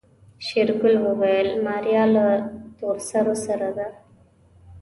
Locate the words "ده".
3.77-3.87